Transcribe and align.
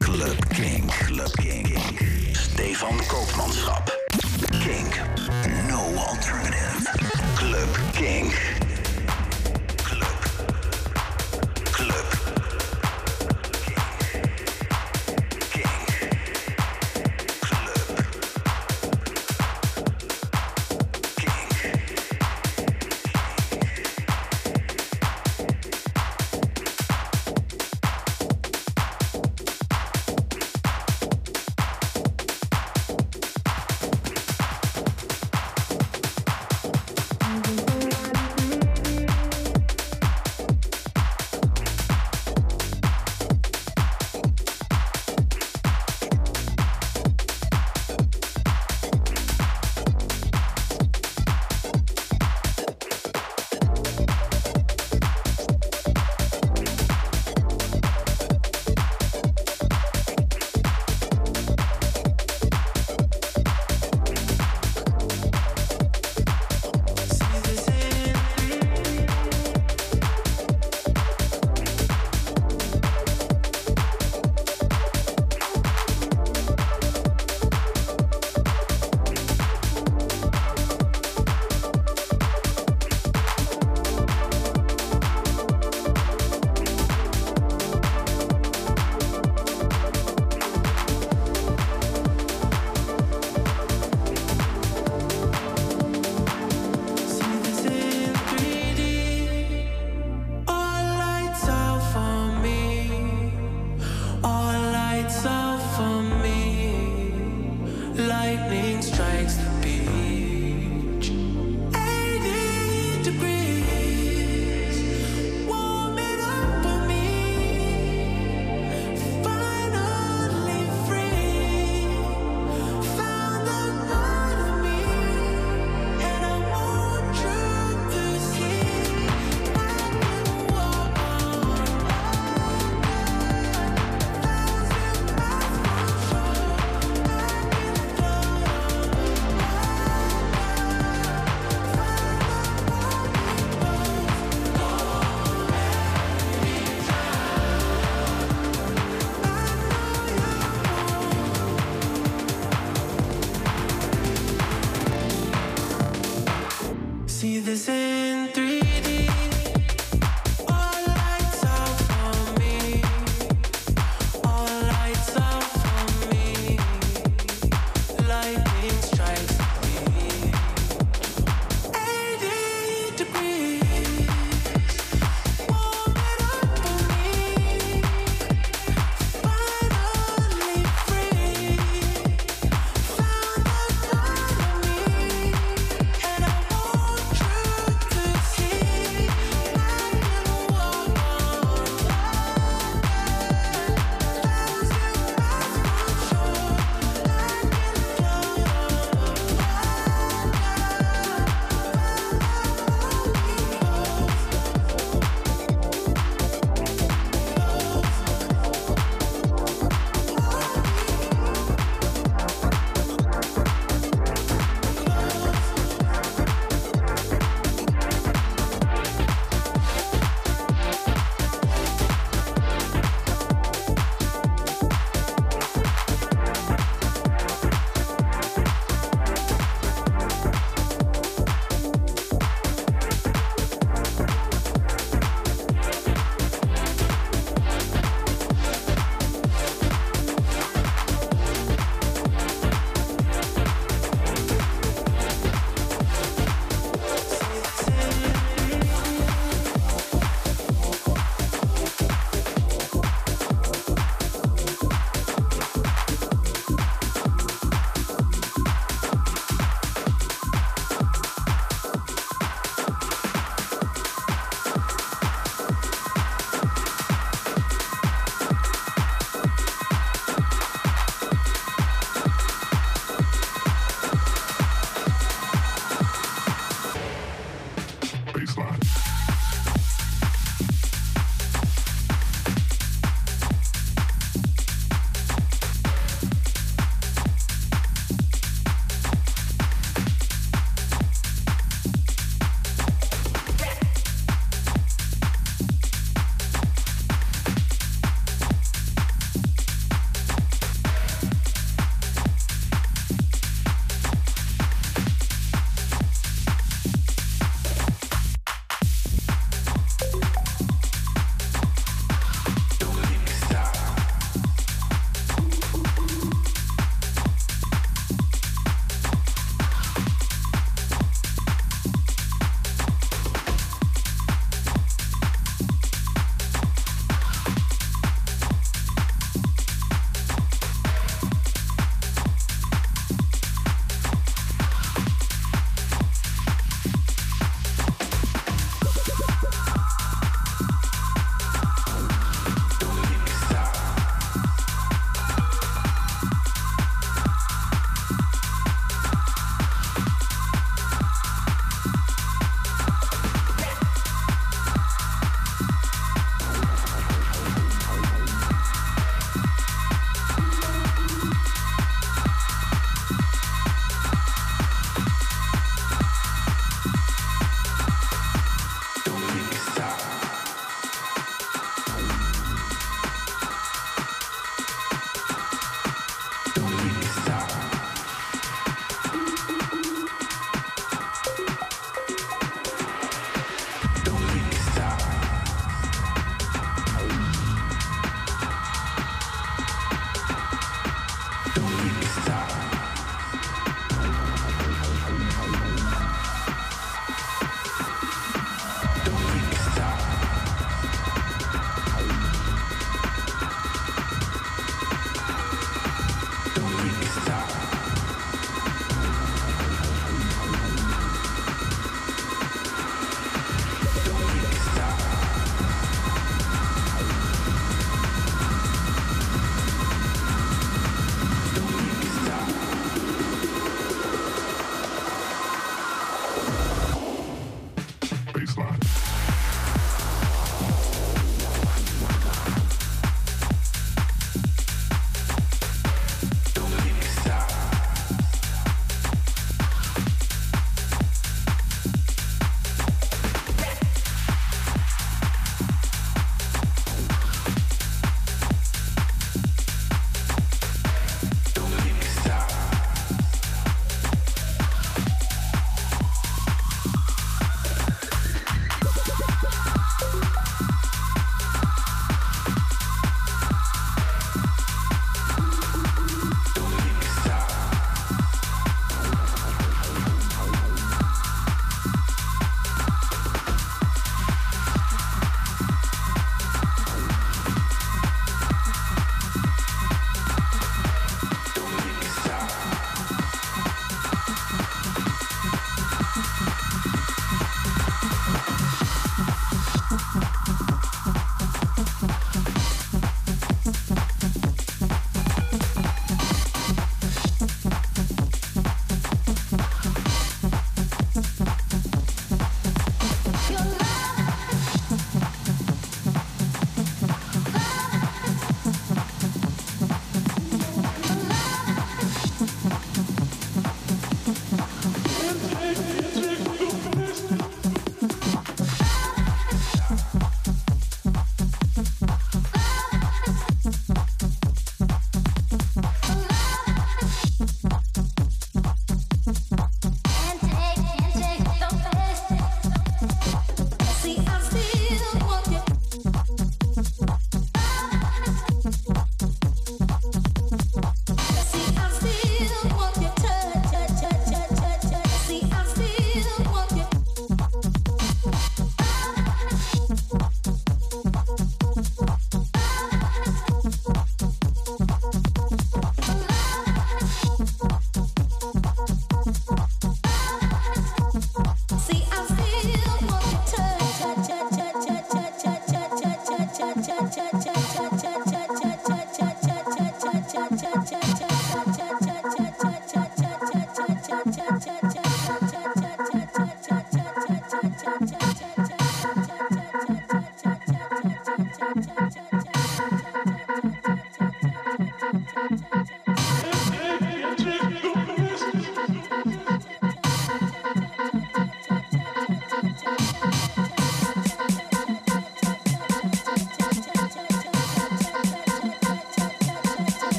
Club 0.00 0.36
Kink. 0.50 0.90
Club 1.06 1.32
Kink. 1.40 1.78
Stefan 2.34 2.98
Koopmanschap. 3.08 3.90
Kink. 4.60 5.00
No 5.68 5.80
alternative. 5.96 6.86
Club 7.36 7.68
Kink. 7.92 8.27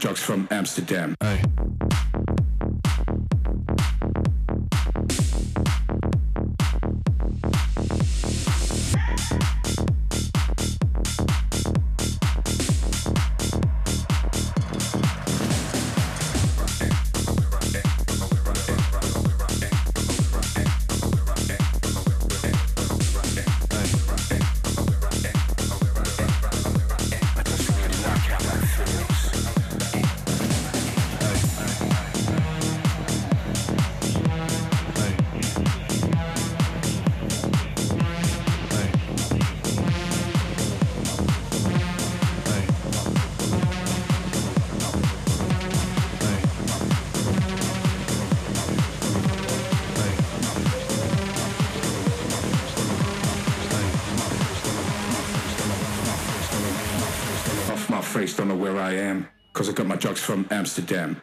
Drugs 0.00 0.20
from 0.20 0.48
Amsterdam. 0.50 1.14
Hey. 1.20 1.42
Amsterdam. 60.60 61.22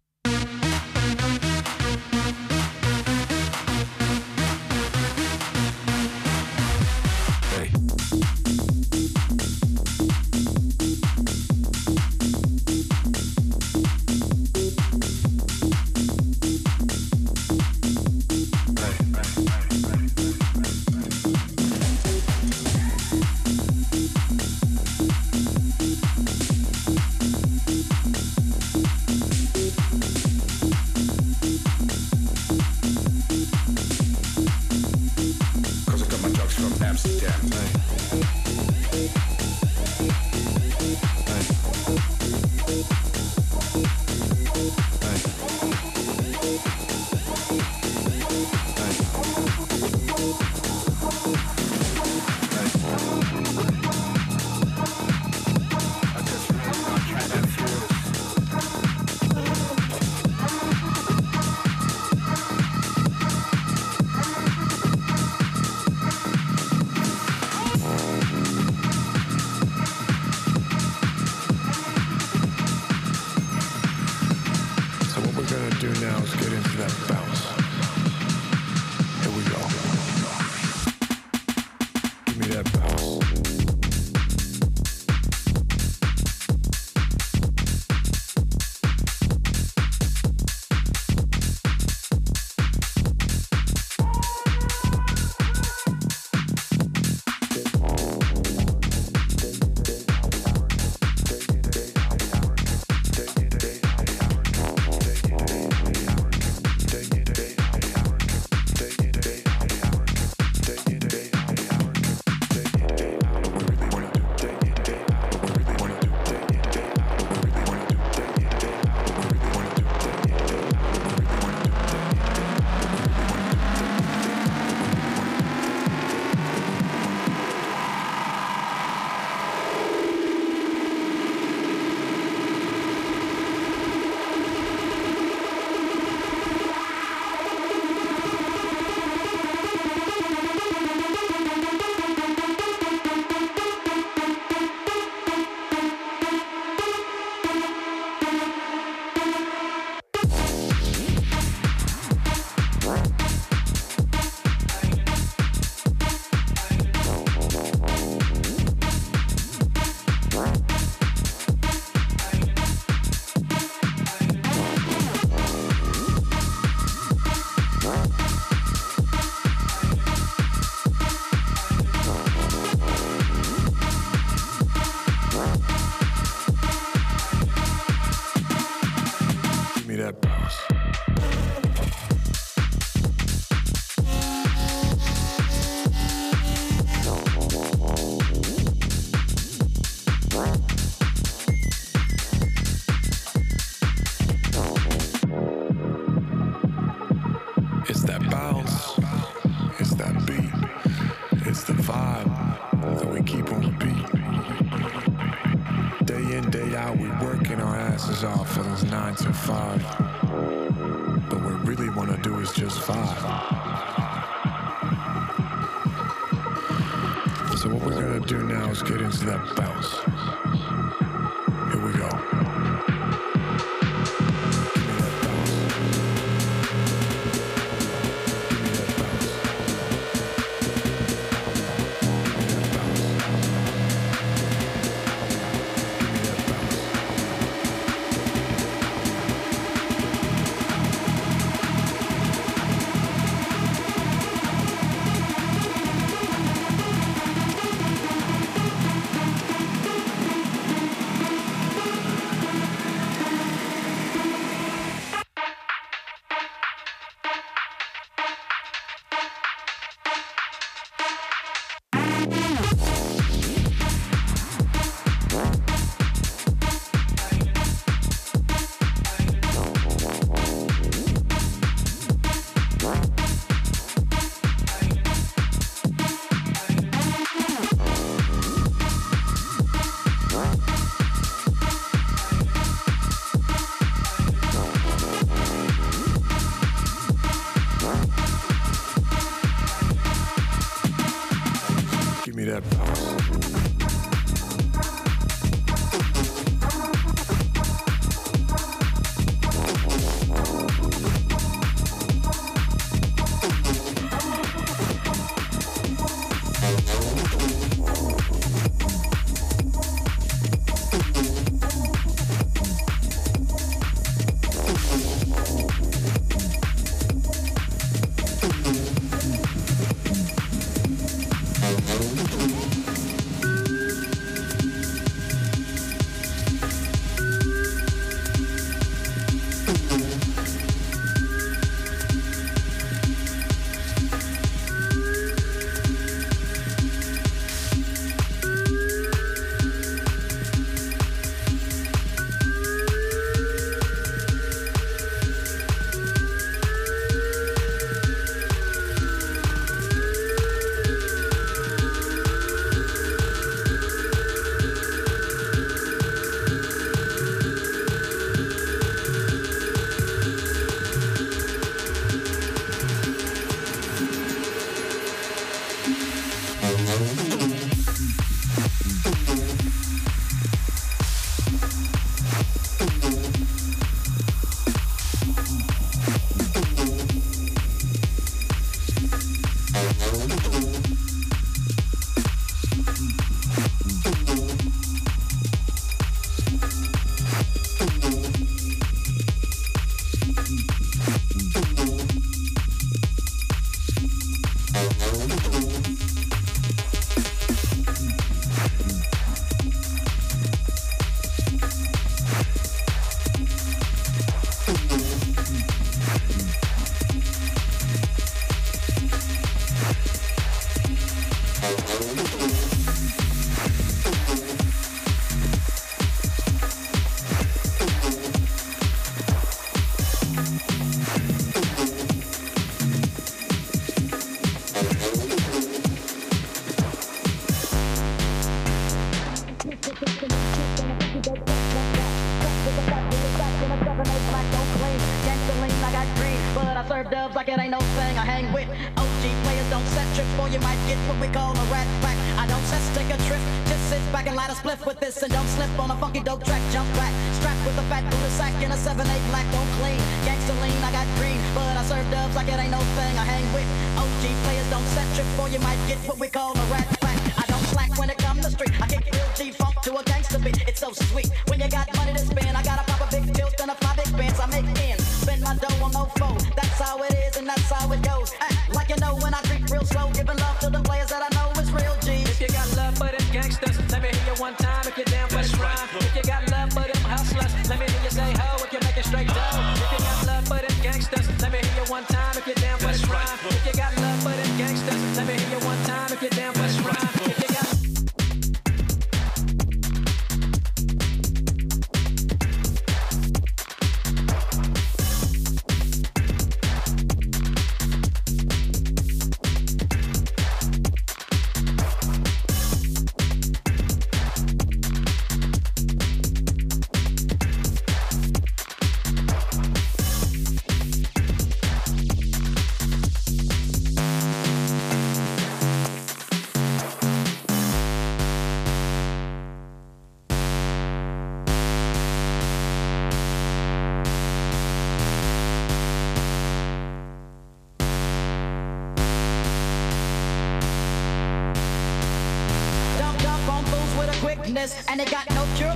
from 36.69 36.83
Amsterdam. 36.83 37.41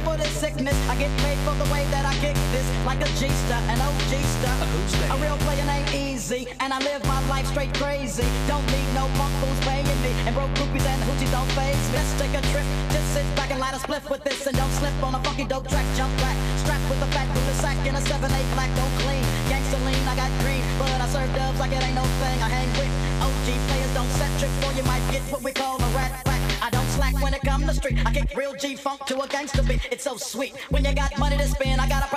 For 0.06 0.16
this 0.16 0.32
sickness. 0.38 0.78
I 0.88 0.96
get 0.96 1.12
paid 1.26 1.38
for 1.42 1.58
the 1.58 1.68
way 1.74 1.84
that 1.90 2.06
I 2.06 2.14
kick 2.22 2.38
this, 2.54 2.68
like 2.86 3.02
a 3.02 3.10
G-star, 3.18 3.62
an 3.74 3.82
OG 3.82 4.14
star. 4.38 4.56
A 4.62 4.68
a 5.14 5.16
real 5.18 5.38
player 5.42 5.66
ain't 5.66 5.90
Easy, 5.94 6.48
and 6.62 6.72
I 6.72 6.80
live 6.80 7.02
my 7.06 7.20
life 7.28 7.48
straight 7.48 7.74
crazy. 7.76 8.28
Don't 8.48 8.66
need 8.70 8.88
no 8.94 9.10
punk 9.18 9.34
fools 9.42 9.60
paying 9.66 9.86
me, 10.06 10.12
and 10.30 10.34
broke 10.38 10.54
groupies 10.56 10.86
and 10.86 11.02
hoochies 11.10 11.32
don't 11.34 11.50
phase 11.58 11.86
me. 11.90 11.98
Let's 11.98 12.14
take 12.22 12.34
a 12.38 12.44
trip, 12.54 12.68
just 12.94 13.08
sit 13.14 13.26
back 13.36 13.50
and 13.52 13.60
light 13.60 13.74
a 13.74 13.82
spliff 13.82 14.10
with 14.10 14.24
this, 14.24 14.46
and 14.46 14.56
don't 14.56 14.72
slip 14.80 14.96
on 15.02 15.16
a 15.16 15.22
funky 15.26 15.46
dope 15.46 15.68
track. 15.68 15.86
Jump 15.98 16.14
back, 16.22 16.38
strapped 16.62 16.86
with 16.90 17.02
a 17.02 17.10
fat 17.16 17.28
with 17.34 17.48
a 17.50 17.56
sack 17.64 17.78
and 17.90 17.98
a 17.98 18.04
7-8 18.06 18.30
black, 18.54 18.72
don't 18.78 18.96
clean. 19.02 19.26
Gangsta 19.50 19.80
lean, 19.86 20.04
I 20.08 20.16
got 20.16 20.32
green, 20.44 20.64
but 20.78 21.00
I 21.02 21.08
serve 21.10 21.32
dubs 21.36 21.60
like 21.60 21.72
it 21.72 21.82
ain't 21.82 21.96
no 21.96 22.06
thing. 22.22 22.38
I 22.46 22.50
hang 22.50 22.70
with 22.78 22.92
OG 23.26 23.48
players, 23.68 23.92
don't 23.98 24.12
set 24.20 24.32
trip, 24.40 24.54
or 24.66 24.72
you 24.78 24.84
might 24.84 25.06
get 25.12 25.22
what 25.32 25.42
we 25.42 25.55
street. 27.76 27.98
I 28.06 28.12
kick 28.12 28.36
real 28.36 28.54
G 28.54 28.76
funk 28.76 29.06
to 29.06 29.22
a 29.22 29.28
gangster 29.28 29.62
beat. 29.64 29.88
It's 29.92 30.04
so 30.04 30.18
sweet. 30.18 30.56
When 30.70 30.84
you 30.86 30.94
got 30.94 31.18
money 31.20 31.38
to 31.38 31.48
spend, 31.48 31.82
I 31.82 31.88
got 31.88 32.04
a 32.04 32.08